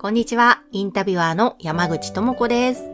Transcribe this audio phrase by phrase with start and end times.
[0.00, 0.62] こんにちは。
[0.70, 2.88] インタビュアーの山口智子です。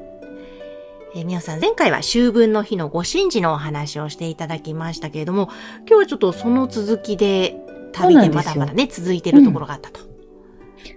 [1.15, 5.51] えー、みおさん、前回は秋分の日のご神事のお話をしていただきましたけれども、
[5.81, 7.57] 今日はちょっとその続きで、
[7.93, 10.01] 旅でまだまだね、続いているところがあったと。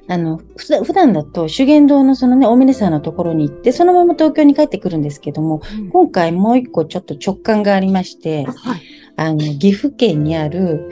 [0.07, 8.81] あの、普段だと修験道のそのね、大峰さんのところに行って、そのまま東京に帰ってくるんですけども、うん今回もう一個ちょっと直感がありまして、はい。
[9.17, 10.89] あの、岐阜県にある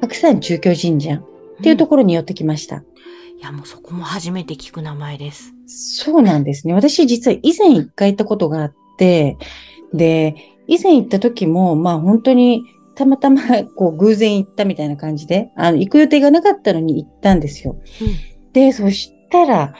[0.00, 1.22] 白山中京神社っ
[1.62, 2.82] ていうところに寄ってきました。
[3.40, 5.54] いや、もうそこも初めて聞く名前です。
[5.66, 6.74] そうなんですね。
[6.74, 9.38] 私実は以前一回行ったことがあって、
[9.94, 13.40] で、以前行った時も、まあ本当にたまたま
[13.76, 17.80] こう偶然行ったみたいな感じで、あの、行く予定がなかったのに行ったんですよ。
[18.52, 19.74] で、そしたら、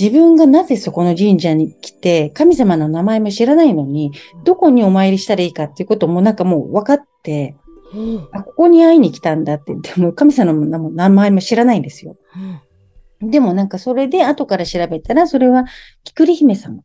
[0.00, 4.12] 自分がなぜそこの神社に来て、神様の名前も知らないのに、
[4.44, 7.56] どこにお参りしたらいいかっていうこともなんかもう分かって、
[7.92, 8.28] うん。
[8.32, 12.16] あ、ここに会いに来たんだって、でも神様の名前も知らないんですよ。
[12.34, 12.60] うん。
[13.22, 15.64] でもなんかそれで後から調べたら、それは、
[16.04, 16.80] キクリ姫様。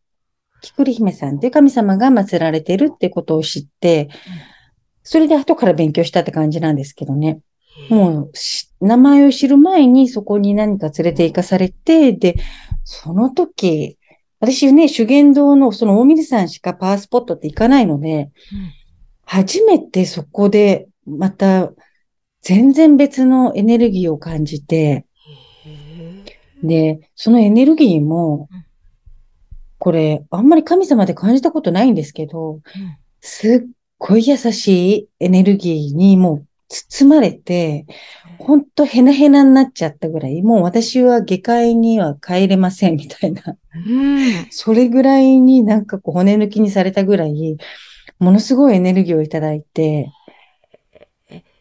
[0.62, 4.10] キクリ姫さんっていう神様が祀られてるってことを知って、
[5.04, 7.40] それで後から勉強したって感じなんですけどね。
[7.90, 12.36] もうし、名前を知る前にそこに何か連れて行かされて、で、
[12.84, 13.98] その時、
[14.40, 18.30] 私ね、修験道のその大水山しかパワースポットって行かないので、
[19.26, 21.72] 初めてそこでまた
[22.42, 25.06] 全然別のエネルギーを感じて、へ
[26.64, 28.66] で、そのエネルギーもうん、
[29.78, 32.62] これ、あんまり神様で感じたことないんですけど、
[33.22, 37.86] すっごい優しいエネルギーにもう包まれて、
[38.40, 44.48] ほんとヘナヘナになっちゃったぐらい、もう私は下界には帰れませんみたいな、うん。
[44.50, 47.58] それぐらいになんかこう骨抜きにされたぐらい、
[48.20, 50.12] ものすごいエネルギーをいただいて、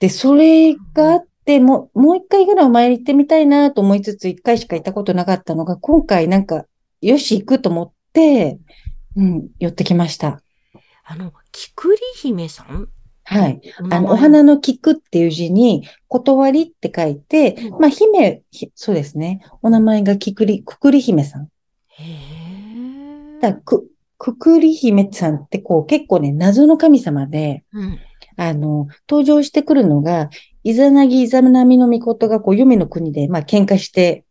[0.00, 6.66] で、それがあって、もう、もう一回ぐらいお参り行ってみたいなと思いつつ、一回しか行ったことなかったのが、今回なんか、
[7.00, 8.58] よし、行くと思って、
[9.16, 10.42] うん、寄ってきました。
[11.04, 12.88] あの、きくり姫さん？
[13.24, 13.60] はい。
[13.80, 19.40] おあの、お花の菊っていう字に、断りって書いて、うんまあ、姫、ひそうですね。
[19.62, 21.48] お名前がきくり、くくり姫さん。
[21.88, 22.04] へ
[23.38, 23.40] え。
[23.40, 27.98] だく、くくり姫さんってこう、結構ね、謎の神様で、うん。
[28.38, 30.28] あの、登場してくるのが、
[30.68, 34.24] イザナギイザナミの御事がこう、黄泉の国で、まあ、喧嘩して、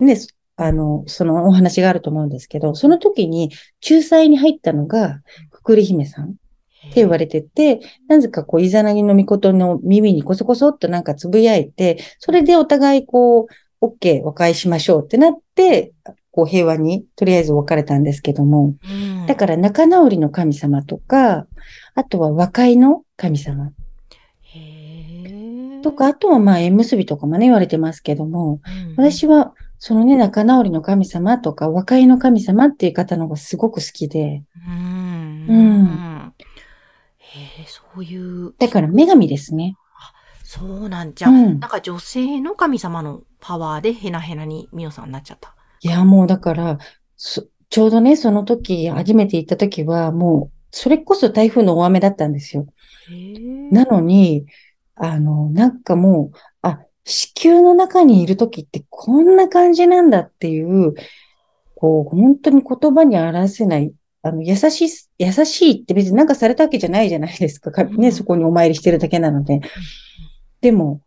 [0.00, 3.52] ね、そあの、そのお話があると思うんですけど、その時に
[3.88, 7.78] 仲裁に入ったのが、くくり姫さんって言われてて、
[8.08, 13.46] なぜかこう、イザナギの御事の耳にこそこそっとなんかつぶやいて、それでお互いこ
[13.80, 15.92] う、OK、和解しましょうってなって、
[16.32, 19.26] こう、平和にとりあえず別れたんですけども、うん。
[19.28, 21.46] だから仲直りの神様とか、
[21.94, 23.72] あとは和解の神様。
[25.82, 35.46] とか、あとはまあ縁結びとかもね言われてますけども、うん、私はそのね仲直りの神様とか和解の神様っていう方の方がすごく好きで、うん。
[35.48, 36.34] うん
[37.18, 38.54] へえ、そういう。
[38.58, 39.76] だから女神ですね。
[40.44, 41.28] そうなんじゃ。
[41.28, 45.54] うんなんか女性の神様のパワーでヘナヘナにミオさんになっちゃった。
[45.80, 46.78] いやもうだから、
[47.16, 52.66] そちょうどねその時、初めて行った時はもう、それこそ台風の大雨だったんですよ。
[53.70, 54.44] なのに、
[55.04, 60.94] あの、なんかもう、あ、子宮の中にいる時ってこんな感じなんだっていう、
[61.74, 63.92] こう、本当に言葉に表せない、
[64.22, 67.72] あの、優しい、優しいって別になんかされたわけじゃないじゃないですか。
[67.72, 68.12] かね、うん。
[68.12, 69.60] そこにお参りしてるだけなので。
[70.60, 71.00] でも、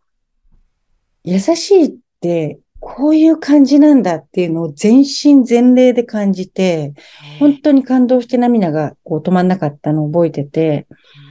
[1.24, 6.92] 優しいって、こういう感じなんだっていうのを全身全霊で感じて、
[7.40, 10.86] 本当に感動して涙がこう止まんなかったのを覚えてて、
[11.22, 11.25] う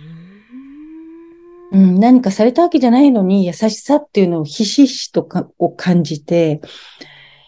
[1.76, 6.62] うんん、何かされたわけじゃないのに優しさっていうのをひしひしとかを感じて、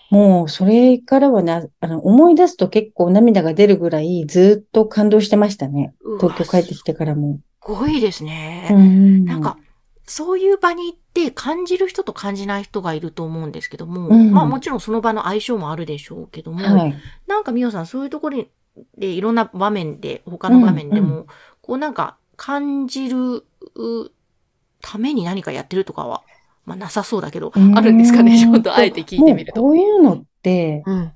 [0.10, 5.94] もうそれからはね、あの思い出すと結構涙が出るぐらいずっと感動してましたね。
[6.20, 7.40] 東京帰ってきてからも。
[7.64, 8.70] すごいですね。
[8.72, 9.58] うんなんか、
[10.06, 16.96] そういう場に行って感じる人と感じない人がいると思うんですけども、うんまあもちろんその場の相性もあるでしょうけども、はい。
[17.28, 18.46] なんかみおさんそういうところ
[18.98, 21.28] でいろんな場面で、他の場面でも、う
[21.62, 23.44] こうなんか感じる
[23.76, 24.12] う
[24.82, 26.24] ために何かやってるとかは、
[26.66, 28.38] まあなさそうだけど、あるんですかね？
[28.40, 29.62] ちょっとあえて聞いてみると。
[29.62, 31.12] こういうのって、うん。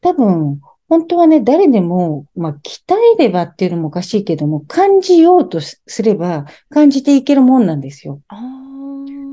[0.00, 2.82] 多分、本当はね、誰でも、まあ、鍛
[3.16, 8.20] えればっていうのもおかしいけども、感じようとすれば、感じていけるもんなんですよ。
[8.26, 8.40] あ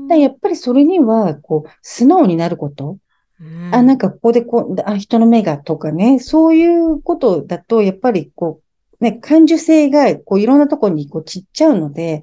[0.08, 2.98] だやっぱりそれには、こう、素直になること。
[3.42, 8.60] ーあ、なんかここでこう、あ、人の目がとかね、そういうことだと、やっぱりこ
[9.00, 12.22] う、ね、感受性が、こう、いろんなところにこう散っちゃうので、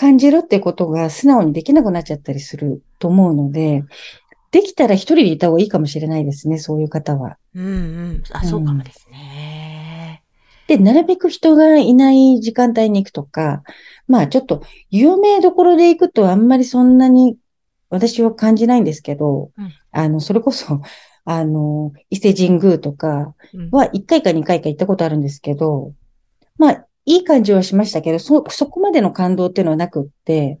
[0.00, 3.84] 感じるってことが素直にできなくなっちゃったりすると思うので、
[4.50, 7.36] できたら一人でいた方がいいかもしれないですね、そういう方は。
[7.54, 7.68] うんう
[8.14, 8.22] ん。
[8.32, 10.22] あ、そうかもですね。
[10.68, 13.62] で、なるべく人がいない時間帯に行くとか、
[14.08, 17.36] まあちょっと有名どころで行くとあんまりそんなに
[17.90, 20.80] 私は感じないんですけど、うんあの、それこそ、
[21.26, 25.92] あの、伊勢神宮とかうんは1回か2回か行ったことあるんですけど、
[26.56, 30.60] まあいい感じはしましたけど、そ、そこまでの感動っていうのはなくって、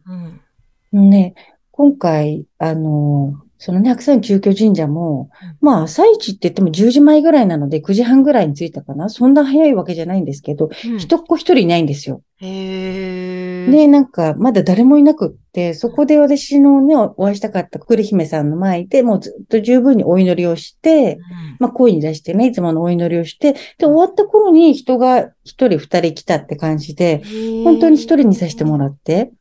[0.92, 1.10] うん。
[1.10, 1.34] ね、
[1.70, 5.28] 今回、あの、そのね、白山中京神社も、
[5.60, 9.10] まあ、朝一って言っても10時前ぐらいなので、9時半ぐらいに着いたかな。
[9.10, 12.22] そんな早いわけじゃないんですけど、うん一っ子一人いないんですよ。
[12.38, 13.70] へー。
[13.70, 15.39] で、なんか、まだ誰もいなくって、
[15.74, 21.18] そこで私のね、お会いしたかった栗姫さんの前でもうずっと十分にお祈りをして、
[21.58, 29.32] まあ、声に出してね、いつものお祈りをして、で、終わった頃に人が一人二人来たって感じで、うん本当に一人にさせてもらって、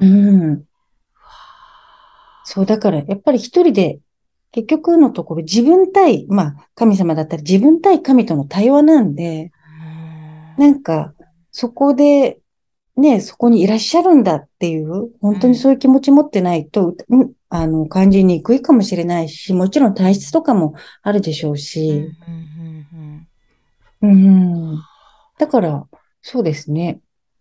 [0.00, 0.48] うんうんうん。
[0.48, 0.64] うん。
[2.44, 3.98] そう、だから、やっぱり一人で、
[4.52, 9.50] 結局のところ自分対、まあ、神様だったら自分対神との対話なんで、
[10.56, 11.12] なんか、
[11.50, 12.38] そこで、
[12.96, 22.08] ね、そこにいらっしゃるんだっていう、本当にそういう気持ち持ってないと、うん、あの、感じにくいかもしれないし、もちろん体質とかもあるでしょううんし、
[24.02, 24.78] うん。
[25.38, 25.86] だから、
[26.22, 27.00] そうですね。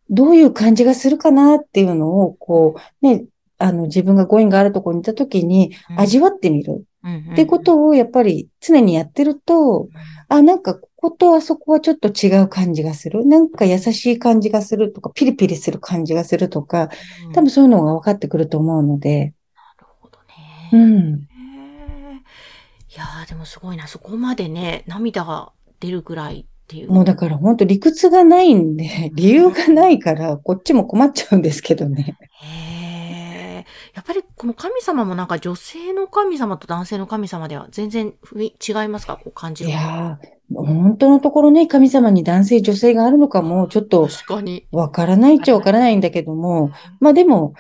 [0.10, 3.26] どういう感じがするかなっていうのを、こう、ね、
[3.58, 6.00] あの、自分がご縁があるところにいたときにうん。
[6.02, 6.86] 味わってみる
[7.34, 9.90] ってことをやっぱり常にやってると、
[10.28, 13.26] あ、なんかこことあそこはちょっと違う感じがする。
[13.26, 16.90] なんか優しい感じがするとか、ピリピリする感じがするとか、
[17.28, 20.18] うん多分そういうのが分かってくると思うので、なるほど
[20.72, 20.84] うね。
[20.84, 21.14] ん。
[21.14, 23.88] へーいやーでもすごいな。
[23.88, 26.92] そこまでね、涙が出るぐらいっていう。
[26.92, 32.18] もうだから本当理屈がないんで、理由がないから、こっちも困っちゃうんですけどね。
[32.42, 32.75] へえ。
[33.96, 39.16] やっぱりこの神様もなんか女性の神様と男性の神様では全然違いますか？
[39.16, 39.74] こう感じいる。
[39.74, 44.10] やー、本当のところね、神様に男性、女性があるのかも、ちょっと。
[44.72, 47.54] わからないっちゃわからないんだけども、まあでも、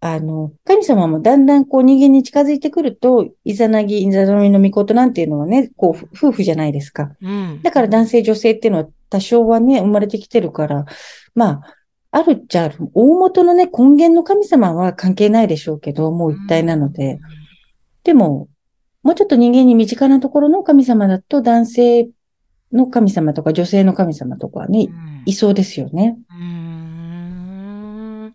[0.00, 7.12] あの、神様もだんだんこう人間に近づいてくると、イザナギ、イザナミの御事なんていうのはね、こう、夫婦じゃないですか。
[7.20, 7.60] うん。
[7.62, 10.86] だから男性、女性っていうのは多少はね、生まれてきてるから、
[11.34, 11.76] まあ、
[12.12, 12.76] あるっちゃある。
[12.92, 17.18] 大元のね、根源の神様は関係ないでしょうけど、もう一体なので。
[18.04, 18.48] でも、
[19.02, 22.10] もうちょっと人間に身近なところの神様だと、男性
[22.70, 26.18] の神様とか女性の神様とかはねう、んいそうですよね。
[26.30, 26.44] うー
[28.26, 28.34] ん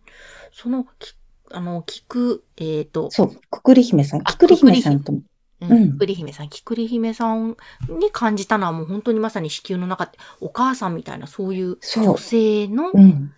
[0.52, 1.14] その、き
[1.52, 4.22] あの、聞く、えっ、と、そう、くくり姫さん。
[4.22, 5.20] あきくり姫さんとも。
[5.20, 7.58] うんうんきくり姫さん、きくり姫さん
[8.00, 13.34] に感じたのはもう本当にまさに子宮の中ってお母さんみたいなそういう女性の、うん。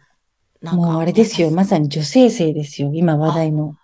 [0.62, 1.52] なんか、もうあれですよ。
[1.52, 2.92] まさに女性性ですよ。
[2.94, 3.76] 今話題の。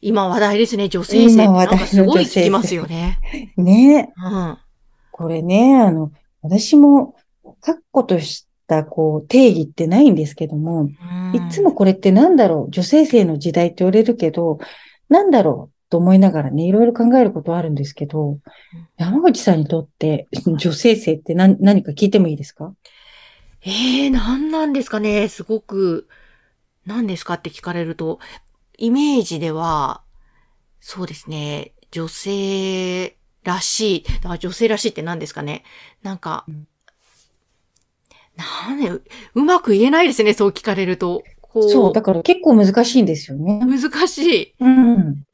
[0.00, 3.18] 今話題ですね、女性性今話題のなんかすごい聞きますよね。
[3.56, 4.58] ねうん。
[5.10, 7.16] これね、あの、私も、
[7.60, 10.90] 確固とした、こう、定義ってないんですけども、
[11.34, 14.58] いつもこれってなんだろう、女性性の時代って言われるけど、
[15.08, 18.38] なんだろうと思いながらね、いろいろ考えることはあるんですけど、
[18.98, 22.74] 山口さんにとって女性性って何何か聞いてもいいですか？
[23.62, 26.06] ええー、何なんですかねすごく、
[26.88, 27.34] 何ですか？
[27.34, 28.18] って聞かれると、
[28.78, 30.02] イメージでは、
[30.80, 34.02] そうですね、女性らしい。
[34.02, 35.64] だから女性らしいって何ですかね
[36.02, 36.66] なんか、うん
[38.36, 38.88] なんで、
[39.34, 41.24] うまく言えないですね、そう聞かれると。
[41.40, 43.60] こう、そう、だから結構難しいんですよね。
[43.66, 44.54] 難しい。
[44.60, 45.24] うん。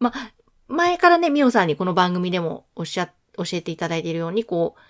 [0.69, 4.81] 前からね、みおさんにこの番組でもおっしゃ、教えていただいているように、こう、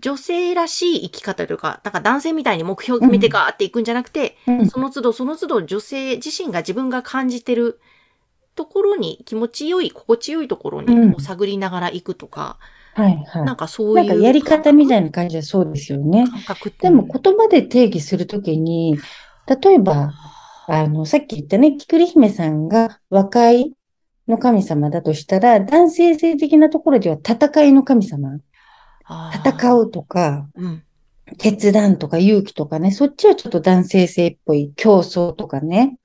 [0.00, 7.80] 女性らしい生き方というか、なんか男性みたいに目標を決めてガーっていくんじゃなくて、うんその都度その都度女性自身が自分が感じてる
[8.54, 12.58] ところに気持ちよい、心地よいところにうんこう探りながら行くとか、
[12.94, 13.44] はいはい。
[13.44, 16.26] なんかそうなんかいうやり方みたいいな感じはそうですよね。
[16.28, 16.88] 感覚って。
[16.88, 18.98] でも言葉で定義するときに、
[19.46, 20.12] 例えば、
[20.68, 23.72] あの、さっき言ったね、きくり姫さんが和解
[24.28, 28.38] の神様だとしたら、男性性的なところでは戦いの神様、
[29.34, 29.82] 戦う。
[29.84, 30.82] うとか、うん。
[31.38, 35.96] 決断とか勇気とかね、そっちはちょっと男性性っぽい競争とかね。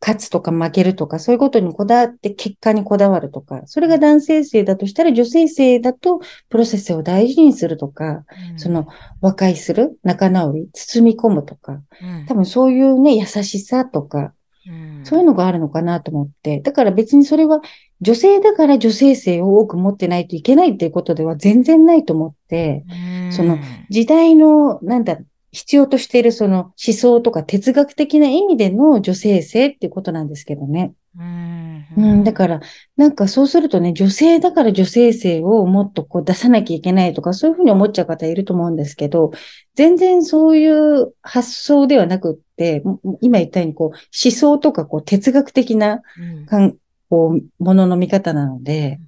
[0.00, 8.24] 勝つとか負けるとか、そういうことにこだわって結果にこだわるとか、それが男性性だとしたら女性性だとプロセスを大事にするとか、
[8.56, 8.86] その
[9.20, 11.82] 和解する、仲直り、包み込むとか、
[12.28, 14.32] 多分そういうね、優しさとか、
[15.04, 16.60] そういうのがあるのかなと思って。
[16.60, 17.60] だから別にそれは
[18.04, 22.84] 女性だから女性性を多く持ってないといけないっていうことでは全然ないと思って、
[23.30, 23.58] その
[23.88, 25.18] 時代の、なんだ、
[25.52, 30.92] 必要としているその思想とか哲学的な意味での女性性っていうことなんですけどね。
[31.16, 32.60] うん、うん、だから、
[32.96, 39.30] なんかそうするとね、女性だから女性性をもっとこう出さなきゃいけないとか、そういうふうに思っちゃう方いると思うんですけど、
[39.76, 42.82] 全然そういう発想ではなくって、
[43.20, 46.02] 今言ったようにこう思想とかこう哲学的な、
[46.50, 46.76] うん、
[47.10, 49.00] こうものの見方なので、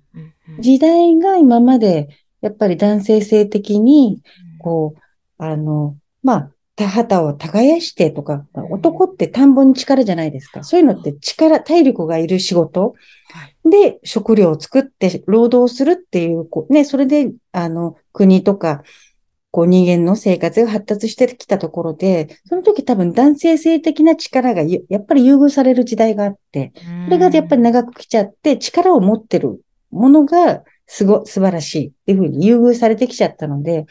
[0.60, 2.08] 時代が今まで
[2.40, 4.22] やっぱり男性性的に、
[4.58, 5.00] こう、
[5.38, 10.62] あの、まあ、田畑を耕してとか、男って田んぼに力じゃないですか。
[10.62, 12.94] そういうのって力、体力がいる仕事。
[13.68, 18.82] で食料を作って労働するっていう、こうね、それで、あの、国とか、
[19.50, 26.72] こう人間の生活が発達してきたところで、その時多分男性性的な力がやっぱり優遇される時代があって、
[27.06, 29.60] それがやっぱり長く来ちゃって力を持ってる
[29.90, 33.86] ものがすご、素晴らしいっていうふうに優遇されてきちゃったので、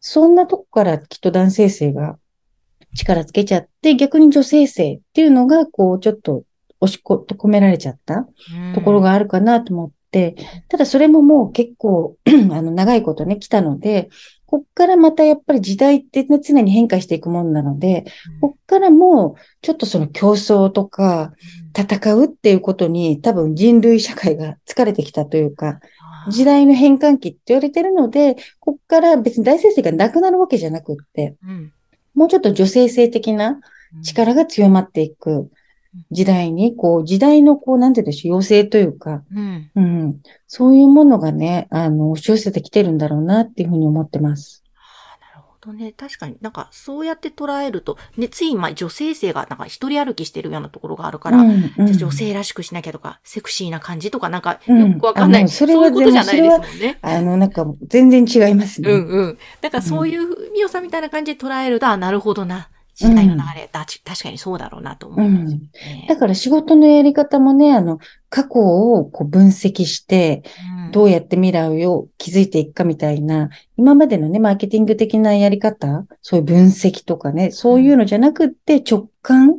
[0.00, 2.18] そんなとこからきっと男性性が
[2.94, 6.44] 力つけちゃって、逆に女性性っていうのが、こう、ちょっと
[6.80, 8.26] 押し込められちゃった
[8.74, 10.36] ところがあるかなと思って、
[10.68, 14.10] ただそれももう結構 あの、長いことね、来たので、
[14.54, 18.04] こっからまたやっぱり時代ってね、常に変化していくもんなので、
[18.40, 21.32] こっからもう、ちょっとその競争とか、
[21.76, 25.80] 戦うっていうことに多分人類社会が疲れてきたというか、
[26.30, 31.72] 時代の変換期って言われてるので、こっから別に大先生がなくなるわけじゃなくって、うん、
[32.14, 33.58] もうちょっと女性性的な
[34.04, 35.50] 力が強まっていく
[36.10, 44.64] 時代に、こう、時代のこう、なんて言うんでしょう、要請というか、うん、うん、そういうものがね、あの、押し寄せてきてるんだろうなっていうふうに思ってます。
[45.64, 56.98] とね、確かになんかそうやって捉えると、ね、つい今女性性がなんか一人歩きしてるようなところがあるから、うんうん、女性らしくしなきゃとか、セクシーな感じとかなんかよくわかんない、うん、それはそういうことじゃないですもんね。
[57.00, 58.92] あの、なんか全然違いますね。
[58.92, 59.38] うんうん。
[59.62, 62.68] だからそういうみおさんみたいな感じで捉えると、あ、なるほどな。
[62.94, 65.60] 時代の流れ、だ確かにそうだろうなと思います、ね、
[66.02, 67.98] うん、だから仕事のやり方もね、あの、
[68.30, 70.42] 過去をこう分析して、
[70.92, 79.56] どうやって未来を築いていくかみたいな、今までのね、マーケティング的なやり方、そういう分析とかね、そういうのじゃなくって直感、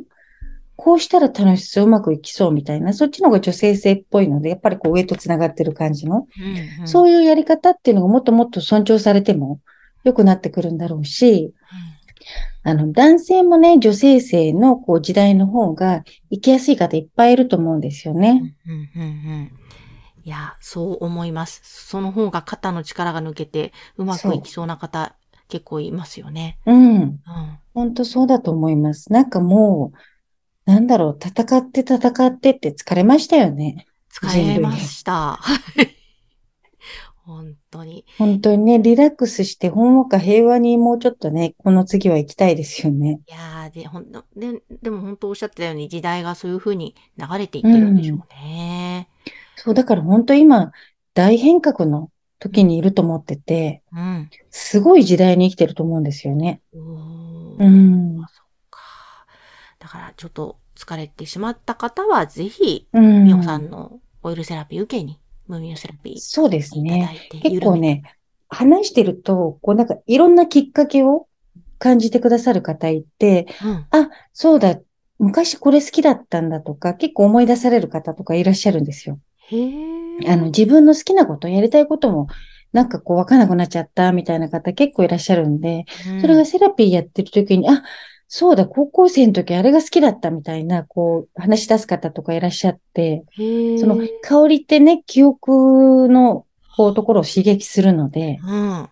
[0.76, 9.60] こうしたら楽しそう、うまくいきそうみたいな、そっちの方が女性性っぽいので、やっぱりこう上と繋がってる感じの、うんうん、そういうやり方っていうのがもっともっと尊重されても
[10.04, 11.52] 良くなってくるんだろうし、
[12.62, 18.54] あの、男性もね、女性性のこう時代の方が生きやすい方いっぱいいると思うんですよね。
[18.66, 19.52] うんうんうん
[20.24, 21.60] いや、そう思います。
[21.62, 25.14] その方が肩の力が抜けてうまくいきそうな方
[25.48, 26.58] 結構いますよね。
[26.66, 26.94] うん。
[26.96, 27.20] うん。
[27.74, 29.12] 本当そうだと思います。
[29.12, 29.92] なんかも
[30.66, 33.86] う、なんだろう、戦って戦ってって疲れましたよね。
[34.12, 35.38] 疲れました。
[37.26, 38.06] 本当に。
[38.18, 43.20] 本当にね、リラックスして、ほんわか平和にもうちょっとね、この次は行きたいですよね。
[43.26, 49.08] いやー、で、ほんと、で、でも本当おっしゃってたように時代がそういうふうに流れていってるんでしょうね。
[49.26, 50.70] うん、そう、だから本当今、
[51.14, 56.60] 大変革の時にいると思ってて、うん、すごい時代に生きてると思うんですよね。
[56.72, 58.18] うん。
[58.18, 58.80] そっか。
[59.80, 66.14] だからちょっと疲れてしまった方は、ぜひ、みおさんのオイルセラピー受けにムーミンセラピー。
[66.18, 67.28] そうですね。
[67.42, 68.02] 結構ね、
[68.48, 71.26] 話してると、こうなんかいろんなきっかけを
[71.78, 74.78] 感じてくださる方いて、うん、あ、そうだ、
[75.18, 79.18] 昔これ好きだったんだとか、結構思い出される方とかいらっしゃるんですよ。
[79.48, 79.56] へ
[80.28, 82.28] あの、自分の好きなこと、やりたいことも、
[82.72, 87.82] なんかこうわかんなくなっちゃったみたいな方結構いらっしゃるんで、うん、それがセラピーやってる時に、あ、
[88.28, 93.24] そうだ、高校生の時あれが好きだったみたいな、こう、話し出す方とかいらっしゃって、
[93.78, 96.44] その香りってね、記憶の、
[96.76, 98.88] こう、ところを刺激するので、うん、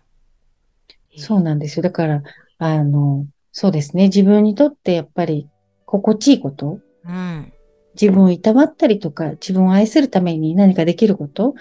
[1.17, 1.83] そうなんですよ。
[1.83, 2.23] だから、
[2.57, 4.05] あの、そうですね。
[4.05, 5.47] 自分にとってやっぱり
[5.85, 7.53] 心地いいこと、うん、
[7.99, 11.55] 自分をいたわったりとか、自分を愛するために何かできること、うん、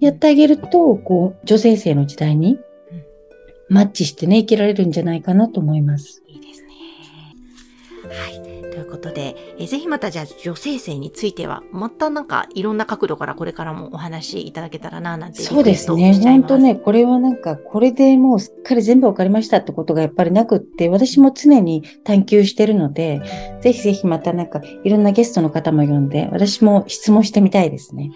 [0.00, 2.58] やってあげると、こう、女性性の時代に
[3.68, 6.22] マッチしてね、生きられるんじゃないかなと思います。
[8.10, 8.60] はい。
[8.70, 16.14] ということで、えぜひまたじゃあ女性性については、またなんかいろんな角度からこれからもお話しいただけたらな、なんてそうですね。
[16.14, 23.20] 本当ね、これはなんか、これでもうすっかり全部わかりましたってことがやっぱりなくって、私も常に探求してるので、
[23.60, 28.10] ぜひぜひまたなんか、いろんなゲストの方も呼んで、私も質問してみたいですね。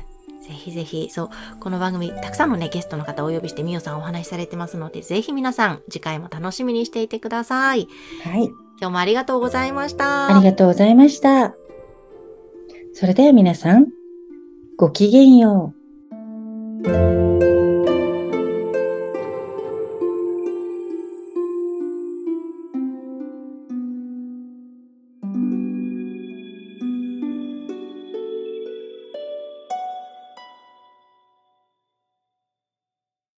[0.00, 7.88] うんぜひぜひ、そう、この番組、たくさんのね、ゲストの方をお呼びして、みおさんお話しされてますので、ぜひ皆さん、次回も楽しみにしていてください。
[8.22, 8.65] はい。
[8.78, 10.28] 今日もありがとうございました。
[10.28, 11.54] ありがとうございました。
[12.92, 13.86] それでは皆さん、
[14.76, 15.74] ごきげんよ
[16.84, 17.55] う。